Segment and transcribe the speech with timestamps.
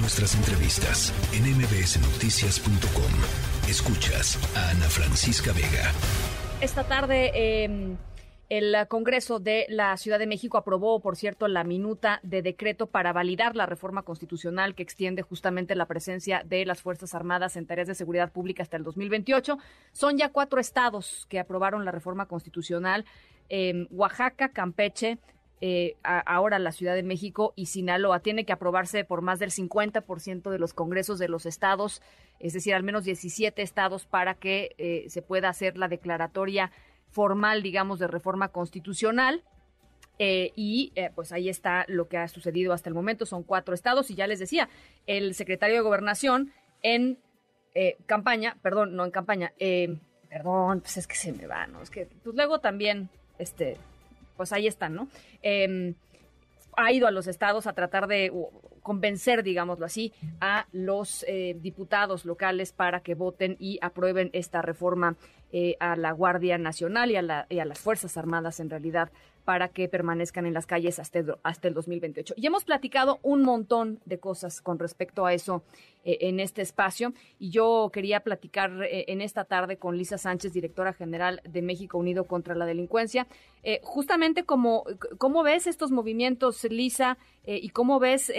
[0.00, 3.68] Nuestras entrevistas en mbsnoticias.com.
[3.68, 5.90] Escuchas a Ana Francisca Vega.
[6.60, 7.96] Esta tarde em,
[8.48, 13.12] el Congreso de la Ciudad de México aprobó, por cierto, la minuta de decreto para
[13.12, 17.88] validar la reforma constitucional que extiende justamente la presencia de las Fuerzas Armadas en tareas
[17.88, 19.58] de seguridad pública hasta el 2028.
[19.90, 23.04] Son ya cuatro estados que aprobaron la reforma constitucional.
[23.48, 25.18] Em, Oaxaca, Campeche,
[25.60, 28.20] eh, ahora la Ciudad de México y Sinaloa.
[28.20, 32.00] Tiene que aprobarse por más del 50% de los congresos de los estados,
[32.38, 36.70] es decir, al menos 17 estados para que eh, se pueda hacer la declaratoria
[37.10, 39.42] formal, digamos, de reforma constitucional.
[40.20, 43.24] Eh, y pues ahí está lo que ha sucedido hasta el momento.
[43.24, 44.68] Son cuatro estados y ya les decía,
[45.06, 46.52] el secretario de Gobernación
[46.82, 47.18] en
[48.06, 49.52] campaña, perdón, no en campaña,
[50.28, 51.80] perdón, pues es que se me va, ¿no?
[51.82, 53.76] Es que pues luego también, este,
[54.38, 55.08] pues ahí están, ¿no?
[55.42, 55.94] Em,
[56.78, 58.32] ha ido a los estados a tratar de
[58.82, 65.16] convencer, digámoslo así, a los eh, diputados locales para que voten y aprueben esta reforma
[65.52, 69.10] eh, a la Guardia Nacional y a, y a las Fuerzas Armadas en realidad
[69.48, 72.34] para que permanezcan en las calles hasta el, hasta el 2028.
[72.36, 75.62] Y hemos platicado un montón de cosas con respecto a eso
[76.04, 77.14] eh, en este espacio.
[77.38, 81.96] Y yo quería platicar eh, en esta tarde con Lisa Sánchez, directora general de México
[81.96, 83.26] Unido contra la Delincuencia,
[83.62, 84.84] eh, justamente como,
[85.16, 88.30] cómo ves estos movimientos, Lisa, y cómo ves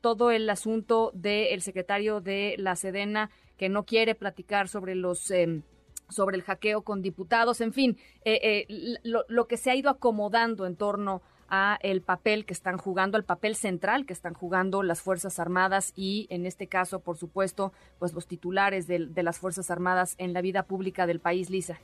[0.00, 5.62] todo el asunto del secretario de la Sedena que no quiere platicar sobre los em,
[6.08, 10.66] sobre el hackeo con diputados, en fin, eh, eh, lo, que se ha ido acomodando
[10.66, 15.00] en torno a el papel que están jugando, el papel central que están jugando las
[15.00, 20.14] Fuerzas Armadas y, en este caso, por supuesto, pues los titulares de las Fuerzas Armadas
[20.18, 21.78] en la vida pública del país, Lisa.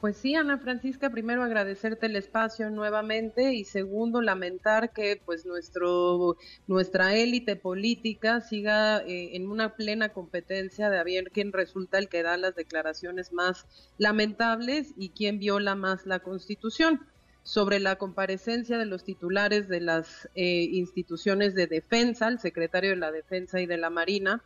[0.00, 6.36] Pues sí, Ana Francisca, primero agradecerte el espacio nuevamente y segundo lamentar que pues nuestro
[6.66, 12.10] nuestra élite política siga eh, en una plena competencia de a ver quién resulta el
[12.10, 13.66] que da las declaraciones más
[13.96, 17.00] lamentables y quién viola más la Constitución.
[17.42, 22.96] Sobre la comparecencia de los titulares de las eh, instituciones de defensa, el secretario de
[22.96, 24.42] la Defensa y de la Marina,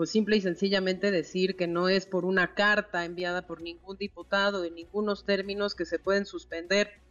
[0.00, 4.62] pues simple y sencillamente decir que no es por una carta enviada por ningún diputado
[4.62, 7.02] de ningunos términos que se pueden suspender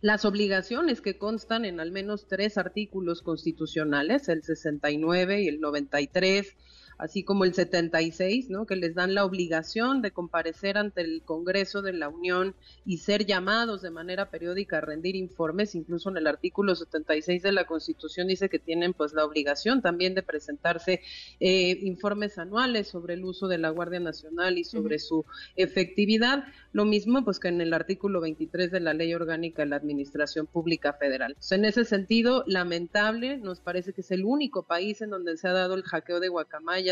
[0.00, 6.56] las obligaciones que constan en al menos tres artículos constitucionales, el 69 y el 93
[6.98, 8.66] así como el 76, ¿no?
[8.66, 13.26] que les dan la obligación de comparecer ante el Congreso de la Unión y ser
[13.26, 18.28] llamados de manera periódica a rendir informes, incluso en el artículo 76 de la Constitución
[18.28, 21.00] dice que tienen pues la obligación también de presentarse
[21.40, 25.24] eh, informes anuales sobre el uso de la Guardia Nacional y sobre su
[25.56, 29.76] efectividad, lo mismo pues que en el artículo 23 de la Ley Orgánica de la
[29.76, 31.36] Administración Pública Federal.
[31.50, 35.52] en ese sentido, lamentable, nos parece que es el único país en donde se ha
[35.52, 36.85] dado el hackeo de Guacamaya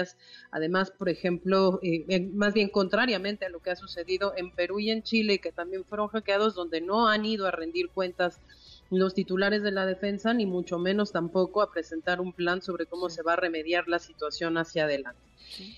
[0.50, 4.91] Además, por ejemplo, eh, más bien contrariamente a lo que ha sucedido en Perú y
[4.91, 8.41] en Chile, que también fueron hackeados, donde no han ido a rendir cuentas
[8.91, 13.10] los titulares de la defensa, ni mucho menos tampoco a presentar un plan sobre cómo
[13.10, 15.21] se va a remediar la situación hacia adelante.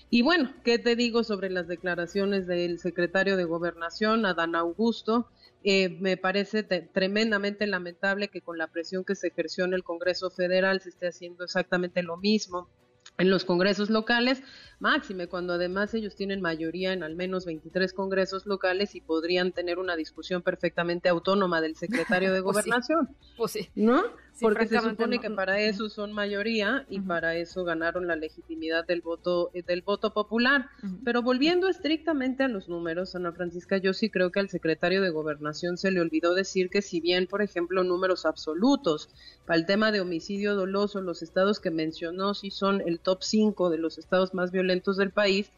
[0.09, 5.29] Y bueno, ¿qué te digo sobre las declaraciones del secretario de Gobernación, Adán Augusto?
[5.63, 10.29] Eh, me parece tremendamente lamentable que con la presión que se ejerció en el Congreso
[10.29, 12.69] Federal se esté haciendo exactamente lo mismo
[13.17, 14.43] en los congresos locales,
[14.79, 19.79] máxime cuando además ellos tienen mayoría en al menos 23 congresos locales y podrían tener
[19.79, 23.09] una discusión perfectamente autónoma del secretario de pues gobernación.
[23.35, 23.69] Pues sí.
[23.75, 24.03] ¿No?
[24.39, 29.01] Porque se supone que para eso son mayoría y para eso ganaron la legitimidad del
[29.01, 30.69] voto eh, del voto popular.
[31.03, 35.09] Pero volviendo estrictamente a los números, Ana Francisca, yo sí creo que al secretario de
[35.09, 39.09] Gobernación se le olvidó decir que si bien, por ejemplo, números absolutos
[39.45, 43.69] para el tema de homicidio doloso, los estados que mencionó sí son el top 5
[43.69, 45.51] de los estados más violentos del país,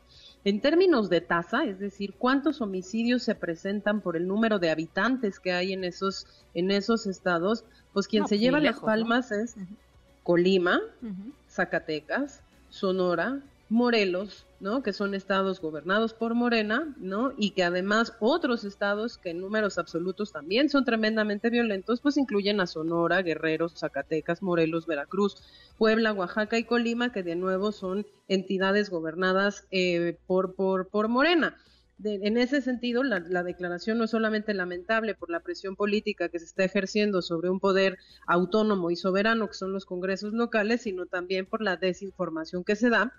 [0.45, 5.39] en términos de tasa, es decir, cuántos homicidios se presentan por el número de habitantes
[5.39, 9.55] que hay en esos, en esos estados, pues quien se lleva las palmas es
[10.23, 10.79] Colima,
[11.50, 14.81] Zacatecas, Sonora, Morelos, ¿no?
[14.81, 17.33] Que son estados gobernados por Morena, ¿no?
[17.38, 22.59] Y que además otros estados que en números absolutos también son tremendamente violentos, pues incluyen
[22.59, 25.35] a Sonora, Guerrero, Zacatecas, Morelos, Veracruz,
[25.77, 31.56] Puebla, Oaxaca y Colima, que de nuevo son entidades gobernadas eh, por, por, por Morena.
[32.04, 36.40] En ese sentido, la, la, declaración no es solamente lamentable por la presión política que
[36.40, 41.06] se está ejerciendo sobre un poder autónomo y soberano que son los congresos locales, sino
[41.06, 43.13] también por la desinformación que se da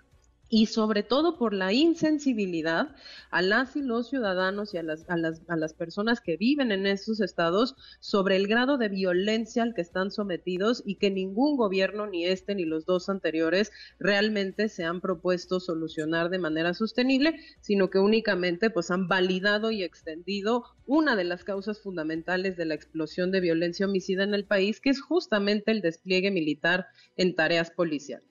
[0.53, 2.93] y sobre todo por la insensibilidad
[3.31, 6.73] a las y los ciudadanos y a las, a las, a las personas que viven
[6.73, 11.55] en esos estados sobre el grado de violencia al que están sometidos y que ningún
[11.55, 17.39] gobierno, ni este ni los dos anteriores, realmente se han propuesto solucionar de manera sostenible,
[17.61, 22.73] sino que únicamente pues han validado y extendido una de las causas fundamentales de la
[22.73, 27.71] explosión de violencia homicida en el país, que es justamente el despliegue militar en tareas
[27.71, 28.30] policiales.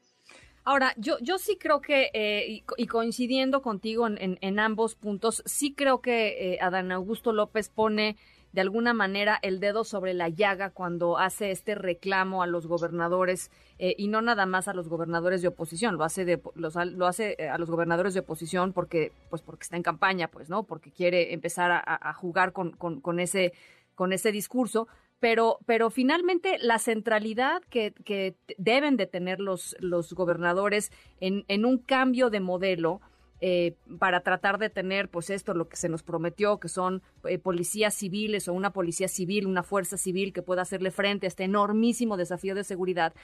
[0.64, 6.00] Ahora, yo, yo sí creo que, eh, y, coincidiendo contigo en, ambos puntos, sí creo
[6.00, 8.16] que eh, Adán Augusto López pone
[8.52, 13.50] de alguna manera el dedo sobre la llaga cuando hace este reclamo a los gobernadores
[13.78, 17.36] eh, y no nada más a los gobernadores de oposición, lo hace de, lo hace
[17.48, 20.64] a los gobernadores de oposición porque pues porque está en campaña, pues, ¿no?
[20.64, 23.52] Porque quiere empezar a, jugar con, con, con, ese
[23.94, 24.88] con ese discurso,
[25.20, 30.90] pero, pero finalmente la centralidad que, que deben de tener los, los gobernadores
[31.20, 33.00] en, en un cambio de modelo,
[33.42, 37.38] eh, para tratar de tener, pues esto, lo que se nos prometió, que son eh,
[37.38, 41.44] policías civiles o una policía civil, una fuerza civil que pueda hacerle frente a este
[41.44, 43.14] enormísimo desafío de seguridad,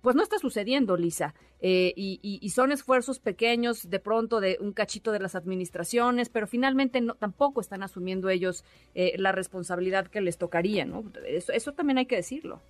[0.00, 1.34] pues no está sucediendo, Lisa.
[1.60, 7.00] Eh, y, son esfuerzos pequeños, de pronto, de un cachito de las administraciones, pero finalmente
[7.00, 8.64] no, tampoco están asumiendo ellos
[8.94, 11.04] eh, la responsabilidad que les tocaría, ¿no?
[11.26, 12.60] Eso, eso también hay que decirlo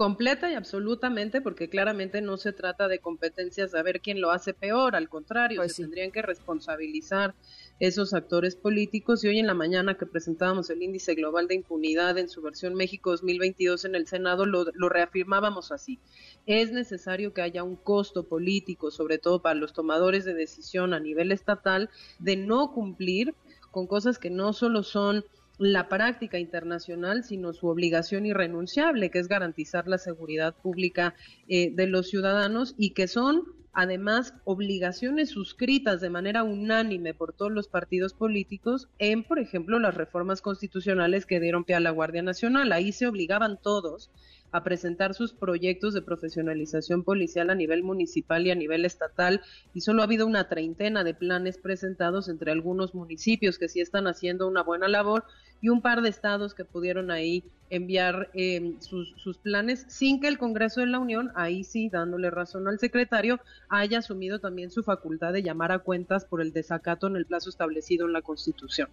[0.00, 4.54] completa y absolutamente, porque claramente no se trata de competencias de ver quién lo hace
[4.54, 7.34] peor, al contrario, pues se tendrían que responsabilizar
[7.80, 9.22] esos actores políticos.
[9.22, 12.76] Y hoy en la mañana que presentábamos el índice global de impunidad en su versión
[12.76, 15.98] México 2022 en el Senado, lo, lo reafirmábamos así.
[16.46, 21.00] Es necesario que haya un costo político, sobre todo para los tomadores de decisión a
[21.00, 23.34] nivel estatal, de no cumplir
[23.70, 25.26] con cosas que no solo son
[25.60, 31.14] la práctica internacional, sino su obligación irrenunciable, que es garantizar la seguridad pública
[31.48, 37.52] eh, de los ciudadanos y que son además obligaciones suscritas de manera unánime por todos
[37.52, 42.22] los partidos políticos en, por ejemplo, las reformas constitucionales que dieron pie a la Guardia
[42.22, 42.72] Nacional.
[42.72, 44.10] Ahí se obligaban todos
[44.52, 49.42] a presentar sus proyectos de profesionalización policial a nivel municipal y a nivel estatal
[49.74, 54.06] y solo ha habido una treintena de planes presentados entre algunos municipios que sí están
[54.06, 55.24] haciendo una buena labor
[55.60, 60.28] y un par de estados que pudieron ahí enviar em, sus, sus, planes sin que
[60.28, 64.82] el Congreso de la Unión, ahí sí dándole razón al secretario, haya asumido también su
[64.82, 68.88] facultad de llamar a cuentas por el desacato en el plazo establecido en la Constitución.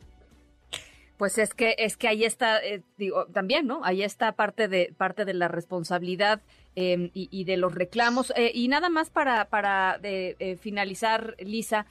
[1.18, 3.84] Pues es que es que ahí está, eh, digo, también, ¿no?
[3.84, 6.42] Ahí está parte de parte de la responsabilidad
[6.76, 8.32] em, y, de los reclamos.
[8.36, 11.88] Eh, y nada más para para eh, finalizar, Lisa,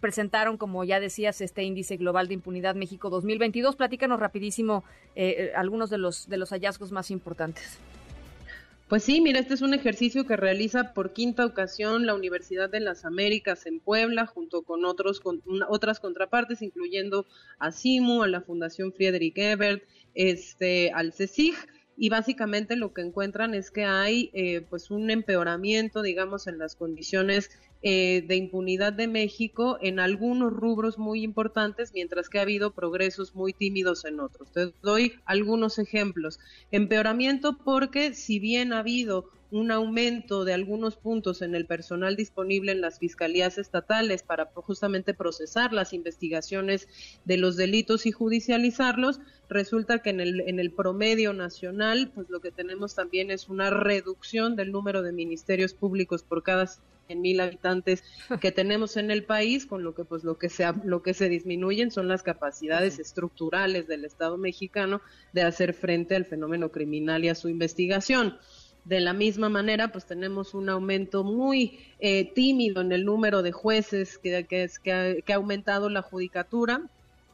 [0.00, 3.76] presentaron, como ya decías, este índice global de impunidad México 2022.
[3.76, 4.84] Platícanos rapidísimo
[5.56, 7.78] algunos de los de los hallazgos más importantes.
[8.90, 12.80] Pues sí, mira, este es un ejercicio que realiza por quinta ocasión la Universidad de
[12.80, 17.24] las Américas en Puebla, junto con, otros, con otras contrapartes, incluyendo
[17.60, 19.84] a CIMU, a la Fundación Friedrich Ebert,
[20.14, 21.54] este, al CECIG,
[21.96, 26.74] y básicamente lo que encuentran es que hay eh, pues un empeoramiento, digamos, en las
[26.74, 27.52] condiciones
[27.82, 33.34] eh, de impunidad de México en algunos rubros muy importantes, mientras que ha habido progresos
[33.34, 34.52] muy tímidos en otros.
[34.52, 36.38] Te doy algunos ejemplos.
[36.70, 42.72] Empeoramiento porque si bien ha habido un aumento de algunos puntos en el personal disponible
[42.72, 46.86] en las fiscalías estatales para justamente procesar las investigaciones
[47.24, 52.40] de los delitos y judicializarlos, resulta que en el, en el promedio nacional, pues lo
[52.40, 56.68] que tenemos también es una reducción del número de ministerios públicos por cada
[57.12, 58.02] en mil habitantes
[58.40, 61.28] que tenemos en el país, con lo que pues lo que se lo que se
[61.28, 65.00] disminuyen son las capacidades estructurales del Estado mexicano
[65.32, 68.38] de hacer frente al fenómeno criminal y a su investigación.
[68.84, 73.52] De la misma manera, pues tenemos un aumento muy eh, tímido en el número de
[73.52, 76.88] jueces que, que, que, que ha aumentado la judicatura,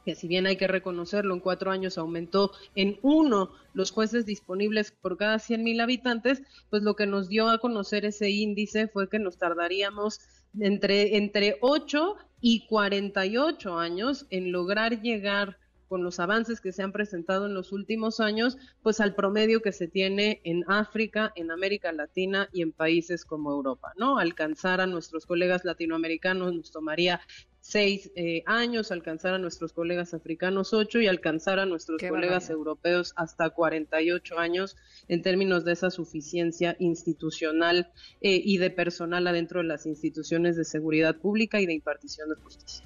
[0.07, 4.91] que si bien hay que reconocerlo, en cuatro años aumentó en uno los jueces disponibles
[4.91, 9.09] por cada 100 mil habitantes, pues lo que nos dio a conocer ese índice fue
[9.09, 10.21] que nos tardaríamos
[10.57, 15.57] entre, entre 8 y 48 años en lograr llegar
[15.89, 19.73] con los avances que se han presentado en los últimos años, pues al promedio que
[19.73, 24.19] se tiene en África, en América Latina y en países como Europa, ¿no?
[24.19, 27.19] Alcanzar a nuestros colegas latinoamericanos nos tomaría
[27.67, 33.11] seis eh, años, alcanzar a nuestros colegas africanos ocho y alcanzar a nuestros colegas europeos
[33.17, 34.77] hasta 48 años
[35.09, 40.63] en términos de esa suficiencia institucional eh, y de personal adentro de las instituciones de
[40.63, 42.85] seguridad pública y de impartición de justicia.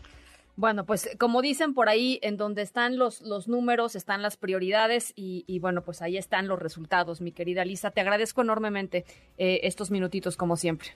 [0.56, 5.14] Bueno, pues como dicen por ahí, en donde están los, los números, están las prioridades
[5.16, 7.92] y, y bueno, pues ahí están los resultados, mi querida Lisa.
[7.92, 9.06] Te agradezco enormemente
[9.38, 10.90] eh, estos minutitos como siempre.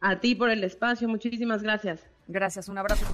[0.00, 2.15] A ti por el espacio, muchísimas gracias.
[2.26, 3.06] Gracias, un abrazo.